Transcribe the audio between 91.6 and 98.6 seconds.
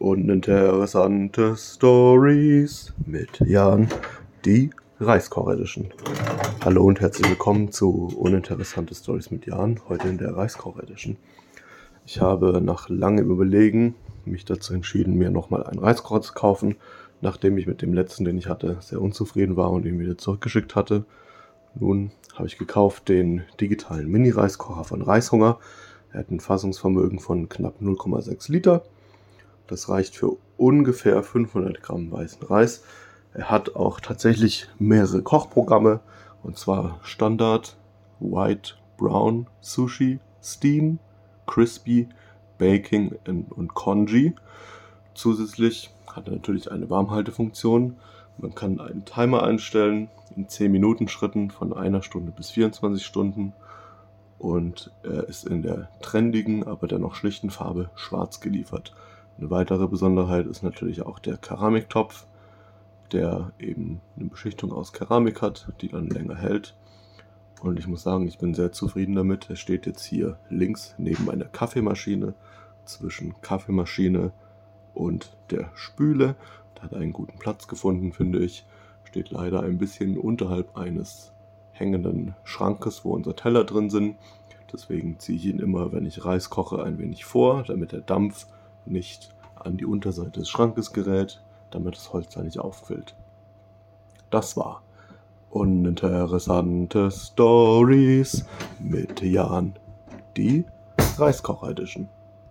damit das Holz da nicht aufquillt. Das war uninteressante Stories